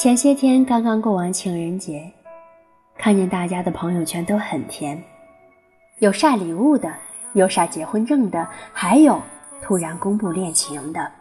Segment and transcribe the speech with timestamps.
[0.00, 2.10] 前些天刚刚过完情人节，
[2.96, 4.98] 看见大家的朋友圈都很甜，
[5.98, 6.90] 有晒礼物的，
[7.34, 9.20] 有晒结婚证的，还有
[9.60, 11.12] 突然公布恋情的。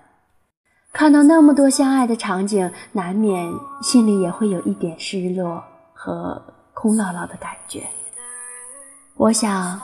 [0.94, 5.62] 看到那么多相爱的场景，难免心里也会有一点失落
[5.94, 6.42] 和
[6.74, 7.84] 空落落的感觉。
[9.18, 9.78] 我想，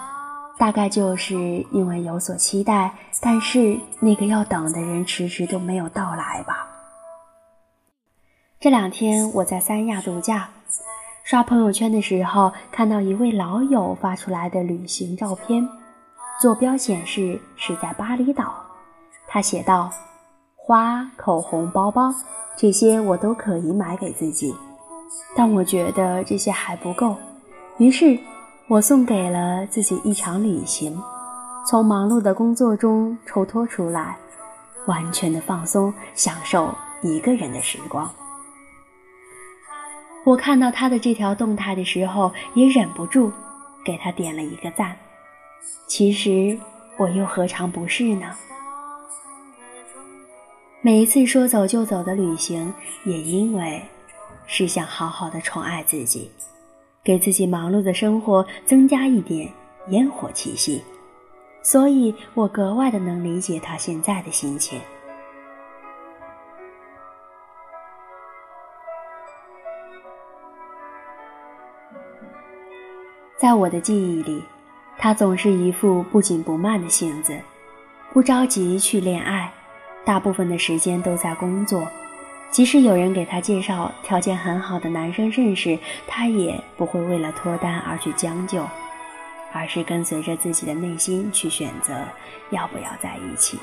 [0.58, 1.36] 大概就是
[1.74, 6.65] 因为有所期待，但是那个要等的人迟迟都没有到来吧。
[8.66, 10.50] 这两天我在三亚度假，
[11.24, 15.70] 刷朋友圈的时候，看到一位老友发出来的旅行照片，
[16.42, 18.56] 坐标显示是在巴厘岛。
[19.28, 19.92] 他写道
[20.58, 22.12] ：“花、口红、包包，
[22.58, 24.52] 这些我都可以买给自己，
[25.36, 27.16] 但我觉得这些还不够。
[27.78, 28.18] 于是，
[28.68, 31.00] 我送给了自己一场旅行，
[31.68, 34.18] 从忙碌的工作中抽脱出来，
[34.88, 36.74] 完全的放松，享受
[37.04, 38.10] 一个人的时光。”
[40.26, 43.32] 我看到他的这条动态的时候，也忍不住
[43.86, 44.98] 给他点了一个赞。
[45.88, 46.58] 其实
[46.98, 48.36] 我又何尝不是呢？
[50.82, 52.74] 每一次说走就走的旅行，
[53.06, 53.82] 也因为
[54.48, 56.32] 是想好好的宠爱自己，
[57.04, 59.48] 给自己忙碌的生活增加一点
[59.90, 60.84] 烟火气息，
[61.62, 64.80] 所以我格外的能理解他现在的心情。
[73.46, 74.44] 在我的记忆里，
[74.98, 77.40] 他总是一副不紧不慢的性子，
[78.12, 79.54] 不着急去恋爱，
[80.04, 81.88] 大部分的时间都在工作。
[82.50, 85.78] 即使有人给他介绍条件很好的男生认识，
[86.08, 88.68] 他也不会为了脱单而去将就，
[89.54, 91.94] 而是跟随着自己的内心去选择
[92.50, 93.60] 要不要在一起。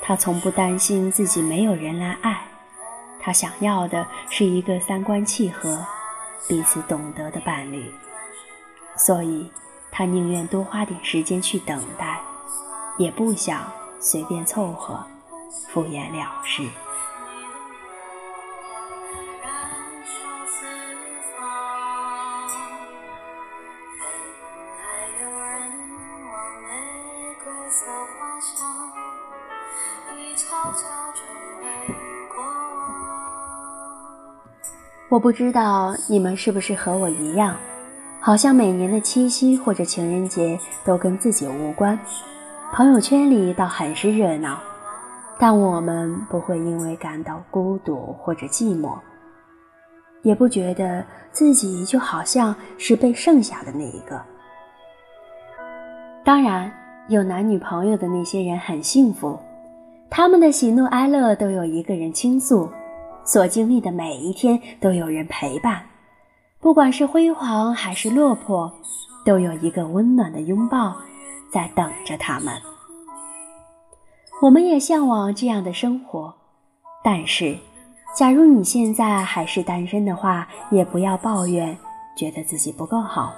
[0.00, 2.42] 他从不担心自己没有人来爱，
[3.18, 5.84] 他想要的是一个三观契合、
[6.46, 7.90] 彼此懂得的伴侣。
[8.98, 9.50] 所以，
[9.90, 12.20] 他宁愿多花点时间去等待，
[12.98, 15.02] 也不想随便凑合，
[15.72, 16.68] 敷衍了事。
[35.08, 37.56] 我不知道你们是不是和我一样。
[38.20, 41.98] 好像每年的七夕或者情人节都跟自己无关，
[42.72, 44.58] 朋友圈里倒很是热闹，
[45.38, 48.98] 但我们不会因为感到孤独或者寂寞，
[50.22, 54.20] 也不觉得自己就好像是被剩下的那一个。
[56.24, 56.70] 当然，
[57.08, 59.38] 有男女朋友的那些人很幸福，
[60.10, 62.68] 他们的喜怒哀乐都有一个人倾诉，
[63.24, 65.80] 所经历的每一天都有人陪伴。
[66.68, 68.70] 不管是辉煌还是落魄，
[69.24, 70.94] 都有一个温暖的拥抱
[71.50, 72.52] 在等着他们。
[74.42, 76.34] 我们也向往这样的生活，
[77.02, 77.56] 但是，
[78.14, 81.74] 假如你现在还是单身的话，也不要抱怨，
[82.14, 83.32] 觉得自己不够好。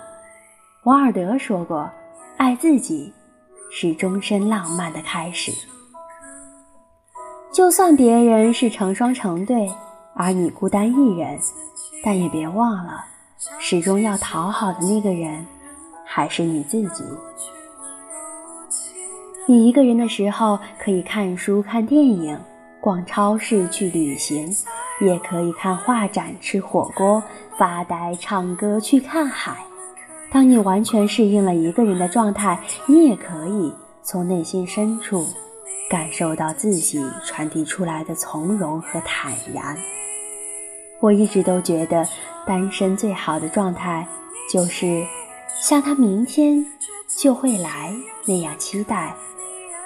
[0.83, 1.89] 王尔德说过
[2.37, 3.15] ：“爱自己，
[3.71, 5.53] 是终身浪漫的开始。”
[7.55, 9.73] 就算别人是成双成对，
[10.17, 11.39] 而你孤单一人，
[12.03, 13.05] 但也别忘了。
[13.59, 15.47] 始终要讨好的那个人，
[16.05, 17.03] 还是你自己。
[19.47, 22.39] 你一个人的时候，可以看书、看电影、
[22.83, 24.55] 逛超市、去旅行，
[25.01, 27.23] 也可以看画展、吃火锅、
[27.57, 29.57] 发呆、唱歌、去看海。
[30.31, 35.27] 当你完全适应了一个人的状态，你也可以从内心深处
[35.89, 39.79] 感受到自己传递出来的从容和坦然。
[41.01, 42.07] 我一直都觉得，
[42.47, 44.07] 单身最好的状态，
[44.53, 45.05] 就是
[45.59, 46.65] 像他明天
[47.09, 47.95] 就会来
[48.27, 49.15] 那样期待，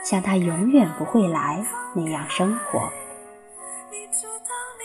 [0.04, 1.64] 像他永远不会来
[1.94, 2.90] 那样生活。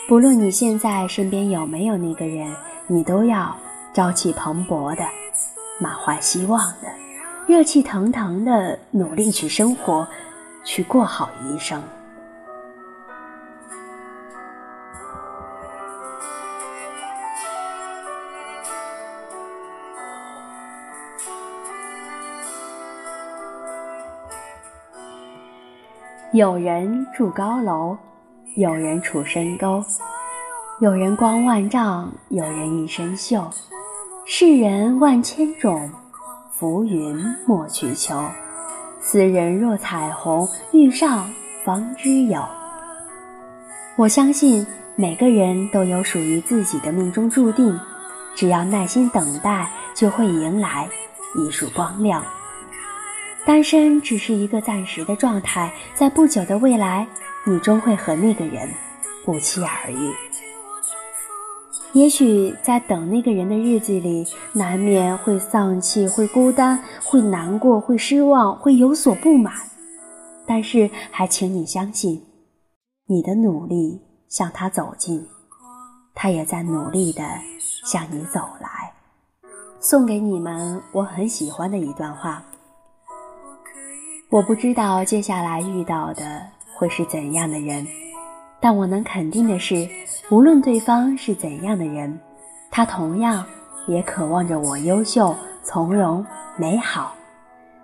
[0.07, 2.55] 不论你现在身边有没有那个人，
[2.87, 3.55] 你都要
[3.93, 5.03] 朝气蓬勃的、
[5.79, 6.87] 满怀希望的、
[7.47, 10.07] 热气腾腾的努力去生活，
[10.63, 11.81] 去过好余生。
[26.39, 27.97] 有人住高楼，
[28.55, 29.83] 有人处深沟，
[30.79, 33.43] 有人光万丈，有人一身锈。
[34.25, 35.91] 世人万千种，
[36.49, 38.23] 浮云莫去求。
[39.01, 41.29] 斯人若彩虹，遇上
[41.65, 42.41] 方知有。
[43.97, 44.65] 我相信
[44.95, 47.77] 每个人都有属于自己的命中注定，
[48.33, 50.87] 只要耐心等待，就会迎来
[51.35, 52.23] 一束光亮。
[53.49, 57.07] 单身只是一个暂时的状态，在不久的未来，
[57.47, 58.69] 你终会和那个人
[59.25, 60.13] 不期而遇。
[61.93, 64.23] 也许在等那个人的日子里，
[64.53, 69.55] 难免会丧气、会孤单、会难过、会失望、会有所不满，
[70.45, 72.23] 但是还请你相信，
[73.07, 73.99] 你的努力。
[74.27, 75.27] 向他走近，
[76.13, 77.23] 他也在努力地
[77.83, 78.93] 向你走来。
[79.79, 82.43] 送给你们我很喜欢的一段话。
[84.31, 86.43] 我不知道接下来遇到的
[86.75, 87.87] 会是怎样的人，
[88.59, 89.89] 但我能肯定的是，
[90.29, 92.19] 无论对方是怎样的人，
[92.69, 93.43] 他同样
[93.87, 96.23] 也渴望着我优秀、从容、
[96.57, 97.15] 美好。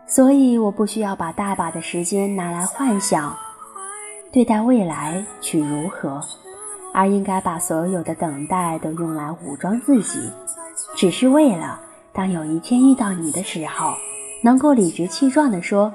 [0.06, 3.36] 所以，我不需要把大把的时间拿来幻想。
[4.32, 6.22] 对待未来去如何，
[6.94, 10.30] 而应该把所有的等待都用来武装自己，
[10.96, 11.80] 只是为了
[12.14, 13.96] 当有一天遇到你的时候，
[14.44, 15.92] 能够理直气壮地说：“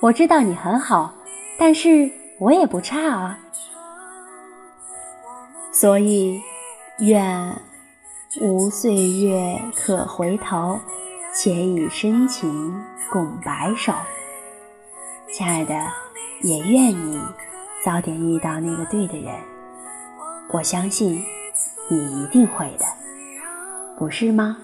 [0.00, 1.14] 我知道你很好，
[1.58, 3.38] 但是我也不差啊。”
[5.72, 6.40] 所以，
[7.00, 7.60] 愿
[8.40, 10.78] 无岁月可回头，
[11.34, 13.92] 且以深情共白首。
[15.32, 15.74] 亲爱的，
[16.42, 17.20] 也愿你。
[17.84, 19.32] 早点遇到那个对的人，
[20.48, 21.22] 我相信
[21.88, 22.84] 你一定会的，
[23.96, 24.56] 不是吗？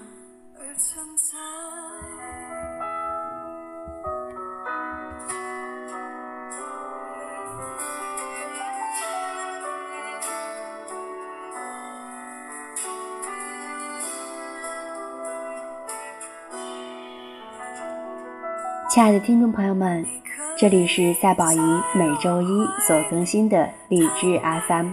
[18.93, 20.05] 亲爱的听众朋友们。
[20.55, 21.57] 这里是赛宝仪
[21.95, 24.89] 每周一所更新的荔枝 FM。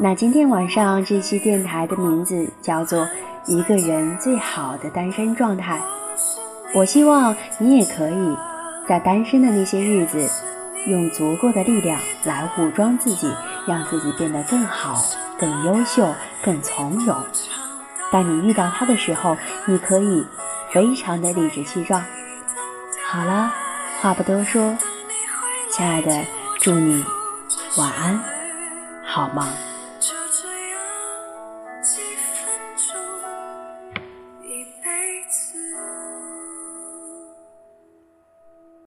[0.00, 3.04] 那今天晚上这期电台的名字叫做
[3.46, 5.78] 《一个人最好的单身状态》。
[6.74, 8.34] 我希望你也可以
[8.88, 10.26] 在单身的那些日子，
[10.86, 13.30] 用足够的力量来武装自己，
[13.68, 15.02] 让自己变得更好、
[15.38, 16.08] 更优秀、
[16.42, 17.14] 更从容。
[18.10, 19.36] 当你遇到他的时候，
[19.66, 20.24] 你可以
[20.70, 22.02] 非常的理直气壮。
[23.12, 23.52] 好了。
[24.00, 24.74] 话不多说，
[25.70, 26.24] 亲爱的，
[26.58, 27.04] 祝你
[27.76, 28.18] 晚安，
[29.04, 29.46] 好梦。